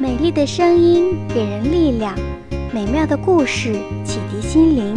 [0.00, 2.18] 美丽的声音给人力量，
[2.72, 4.94] 美妙的故事启迪心灵。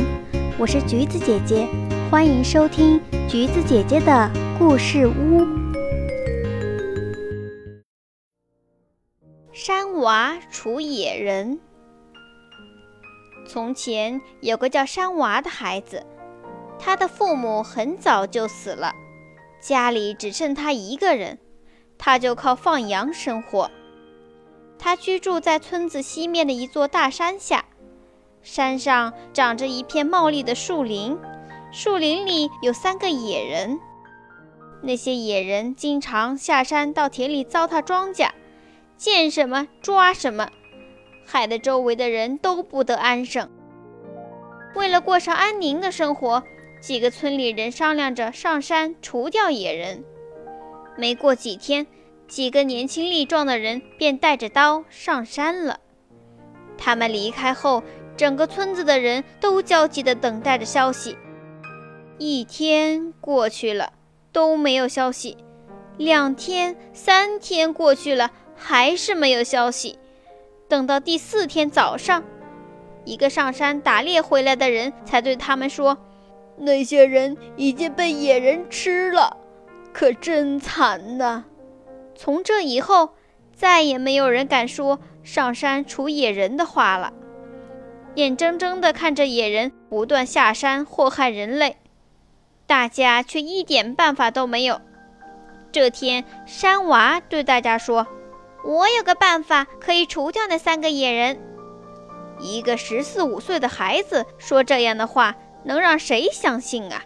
[0.58, 1.68] 我是橘子姐姐，
[2.10, 5.46] 欢迎收听橘子姐姐的故事屋。
[9.52, 11.60] 山娃除野人。
[13.46, 16.02] 从前有个叫山娃的孩子，
[16.80, 18.94] 他的父母很早就死了，
[19.62, 21.40] 家里只剩他一个人，
[21.98, 23.70] 他就靠放羊生活。
[24.84, 27.64] 他居住在村子西面的一座大山下，
[28.42, 31.18] 山上长着一片茂密的树林，
[31.72, 33.80] 树林里有三个野人。
[34.82, 38.32] 那些野人经常下山到田里糟蹋庄稼，
[38.98, 40.50] 见什么抓什么，
[41.26, 43.50] 害得周围的人都不得安生。
[44.76, 46.44] 为了过上安宁的生活，
[46.82, 50.04] 几个村里人商量着上山除掉野人。
[50.98, 51.88] 没过几天。
[52.28, 55.80] 几个年轻力壮的人便带着刀上山了。
[56.78, 57.84] 他们离开后，
[58.18, 61.18] 整个村子的人都焦急地等待着消息。
[62.18, 63.94] 一天过去了，
[64.32, 65.38] 都没有消息；
[65.98, 70.00] 两天、三天过去了，还是没有消息。
[70.68, 72.24] 等到第四天早上，
[73.06, 75.98] 一个上山打猎回来的人才对他们说
[76.58, 79.38] ：“那些人已经被野人吃了，
[79.92, 81.46] 可真惨呐！”
[82.16, 83.16] 从这以后，
[83.56, 87.14] 再也没有人敢说上山除野人的话了。
[88.16, 91.78] 眼睁睁地看着野人不断下山祸害人类，
[92.68, 94.80] 大家却一点办法都没有。
[95.72, 98.06] 这天，山娃对大家说
[98.64, 101.40] ：“我有个办法可以除掉那三个野人。”
[102.40, 107.02] 一个十四五岁的孩子说这样的话，能让谁相信啊？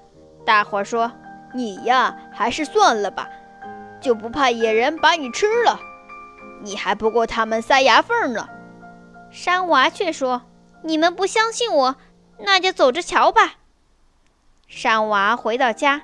[0.46, 1.12] 大伙说
[1.56, 3.30] ：“你呀，还是算了吧。”
[4.08, 5.82] 就不怕野人把你吃了？
[6.62, 8.48] 你还不够他们塞牙缝呢。
[9.30, 10.44] 山娃却说
[10.82, 11.98] ：“你们不相信我，
[12.40, 13.56] 那就走着瞧吧。”
[14.66, 16.04] 山娃回到家，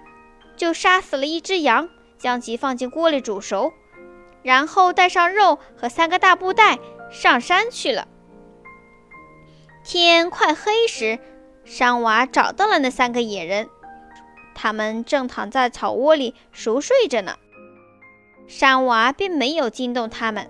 [0.58, 3.72] 就杀死了一只羊，将其放进锅里煮熟，
[4.42, 6.80] 然后带上肉和三个大布袋
[7.10, 8.10] 上山去了。
[9.86, 11.20] 天快黑时，
[11.64, 13.70] 山娃找到了那三个野人，
[14.54, 17.38] 他们正躺在草窝里熟睡着呢。
[18.56, 20.48] 山娃并没有惊动他们，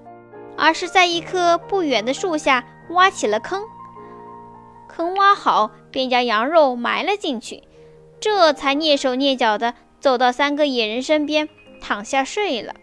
[0.57, 3.63] 而是在一棵不远的树下挖起了坑。
[4.89, 7.63] 坑挖好，便将羊肉埋了进去，
[8.19, 11.47] 这才蹑手蹑脚地走到三个野人身边，
[11.79, 12.73] 躺下睡了。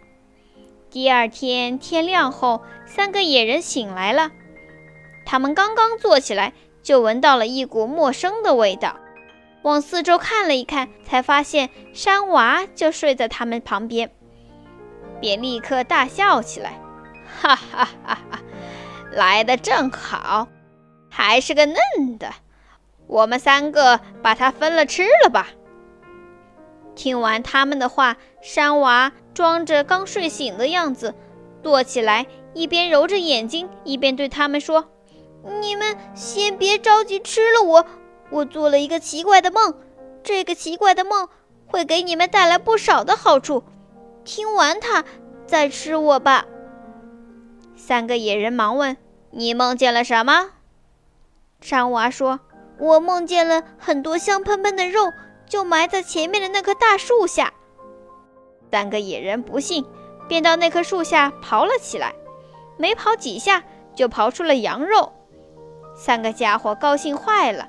[0.89, 4.31] 第二天天亮后，三个野人醒来了，
[5.27, 8.97] 他们刚刚坐起来，就闻到了一股陌生的味道，
[9.61, 14.11] 往四周看了一看，才发现山娃就睡在他们旁边。
[15.21, 16.81] 便立刻大笑起来，
[17.41, 18.41] 哈哈哈哈！
[19.13, 20.49] 来的正好，
[21.11, 21.77] 还是个嫩
[22.19, 22.33] 的，
[23.07, 25.49] 我们三个把它分了吃了吧。
[26.95, 31.15] 听完他们的话，山娃装着刚睡醒的样子，
[31.63, 34.91] 坐起来，一边揉着眼睛，一边对他们说
[35.61, 37.87] ：“你们先别着急吃了我，
[38.31, 39.75] 我做了一个奇怪的梦，
[40.23, 41.29] 这个奇怪的梦
[41.67, 43.65] 会给你们带来不少的好处。”
[44.31, 45.05] 听完它，
[45.45, 46.45] 再吃我吧。
[47.75, 48.97] 三个野人忙问
[49.33, 50.51] ：“你梦见了什么？”
[51.61, 52.39] 山娃说
[52.79, 55.13] ：“我梦见了很多香喷喷的肉，
[55.49, 57.53] 就埋在前面的那棵大树下。”
[58.71, 59.85] 三个野人不信，
[60.29, 62.15] 便到那棵树下刨了起来。
[62.77, 63.65] 没刨几下，
[63.97, 65.13] 就刨出了羊肉。
[65.97, 67.67] 三个家伙高兴坏了，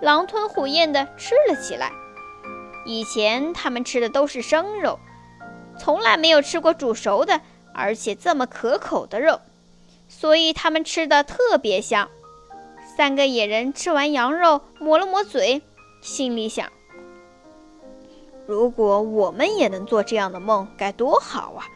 [0.00, 1.90] 狼吞虎咽地吃了起来。
[2.84, 5.00] 以前他们吃的都是生肉。
[5.78, 7.40] 从来没有吃过煮熟的，
[7.74, 9.40] 而且这么可口的肉，
[10.08, 12.08] 所以他们吃的特别香。
[12.96, 15.60] 三个野人吃完羊肉，抹了抹嘴，
[16.00, 16.70] 心里想：
[18.46, 21.66] 如果我们也能做这样的梦，该多好啊！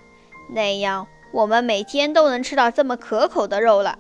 [0.53, 3.99] 那样我们每天都能吃到这么可口的肉了。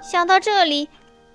[0.00, 0.88] 想到这里，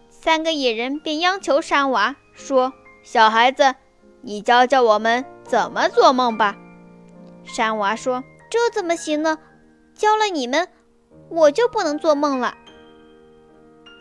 [0.10, 2.74] 三个野人便央求山娃说
[3.04, 3.75] ：“小孩子，
[4.22, 6.58] 你教教我们怎么做梦吧。”
[7.44, 9.38] 山娃说：“这怎么行呢？
[9.94, 10.68] 教了你们，
[11.30, 12.56] 我就不能做梦了。”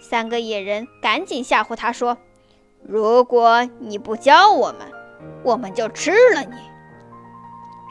[0.00, 2.18] 三个野人赶紧吓唬他说
[2.82, 4.90] ：“如果你不教我们，
[5.42, 6.56] 我们就吃了你。”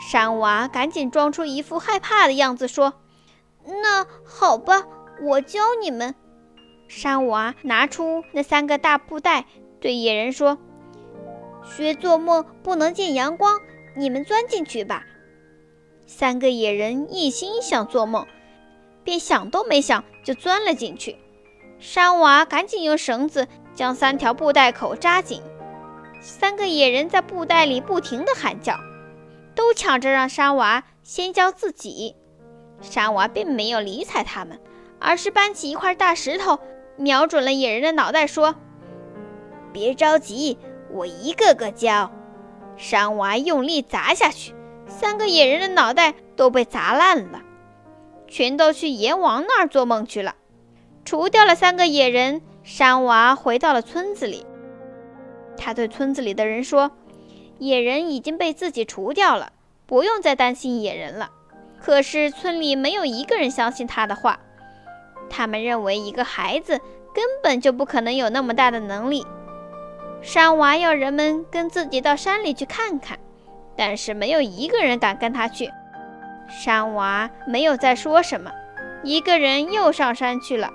[0.09, 2.93] 山娃赶紧装出一副害怕的样子说
[3.65, 4.85] ：“那好吧，
[5.21, 6.15] 我教你们。”
[6.87, 9.45] 山娃拿出那三个大布袋，
[9.79, 10.57] 对野人说
[11.63, 13.59] ：“学做梦不能见阳光，
[13.95, 15.03] 你们钻进去吧。”
[16.11, 18.25] 三个野人一心想做梦，
[19.03, 21.15] 便想都没想就钻了进去。
[21.77, 25.39] 山娃赶紧用绳子将三条布袋口扎紧。
[26.19, 28.79] 三个野人在布袋里不停地喊叫，
[29.53, 32.15] 都抢着让山娃先教自己。
[32.81, 34.59] 山娃并没有理睬他们，
[34.99, 36.57] 而是搬起一块大石头，
[36.97, 38.55] 瞄准了野人的脑袋，说
[39.71, 40.57] ：“别着急，
[40.91, 42.11] 我一个个教。”
[42.77, 44.55] 山娃用力砸下去，
[44.99, 47.41] 三个野人的脑袋都被砸烂了，
[48.27, 50.35] 全都去阎王那儿做梦去了。
[51.05, 54.45] 除掉了三个野人，山娃回到了村子里。
[55.55, 56.91] 他对村子里的人说
[57.59, 59.53] ：“野人已经被自己除掉了，
[59.85, 61.31] 不用再担心野人了。”
[61.81, 64.37] 可是村里没有一个人相信他的话，
[65.29, 66.77] 他们认为一个孩子
[67.13, 69.25] 根本就不可能有那么大的能力。
[70.21, 73.17] 山娃要人们跟自己到山里去看看，
[73.79, 75.71] 但是没有一个人敢跟他去。
[76.49, 78.51] 山娃没有再说什么，
[79.03, 80.69] 一个人又上山去了。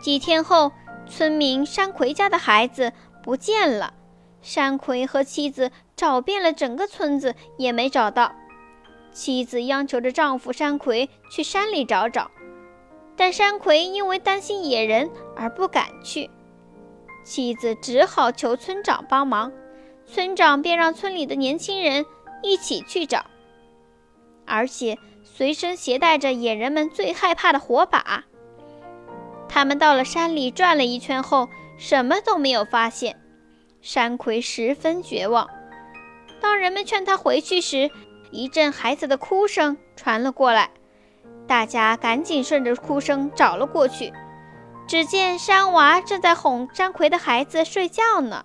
[0.00, 0.72] 几天后，
[1.06, 3.94] 村民山葵家的孩子不见了，
[4.40, 8.32] 山葵和妻子找遍了整个村子，也没找到。
[9.12, 12.32] 妻子央求着丈夫山葵去山里找找，
[13.16, 16.28] 但山葵因为担心野人而不敢去。
[17.22, 19.52] 妻子只好求村长帮忙，
[20.12, 22.04] 村长便让村里的年轻人
[22.42, 23.24] 一起去找，
[24.46, 28.24] 而且随身携带着野人们最害怕的火把。
[29.48, 31.48] 他们到了山里转了一圈后，
[31.78, 33.18] 什么都没有发现。
[33.80, 35.48] 山葵十分绝望。
[36.42, 37.90] 当人们劝他回去时，
[38.30, 40.70] 一阵孩子的哭声传了过来，
[41.46, 44.12] 大家赶紧顺着哭声找了过去。
[44.86, 48.44] 只见山娃正在哄山葵的孩子睡觉呢。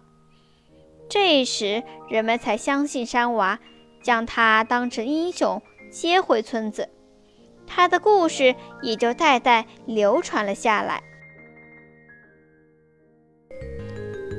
[1.09, 3.59] 这时，人们才相信山娃，
[4.01, 6.89] 将他当成英雄接回村子。
[7.65, 11.01] 他的故事也就代代流传了下来。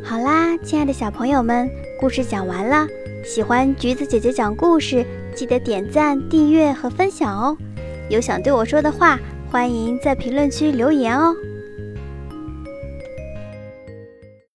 [0.04, 1.70] 好啦，亲爱的小朋友们，
[2.00, 2.86] 故事讲完了。
[3.24, 5.04] 喜欢橘子姐姐讲故事，
[5.34, 7.56] 记得点赞、订阅和分享哦。
[8.08, 9.18] 有想对我说的话，
[9.50, 11.34] 欢迎在评论区留言哦。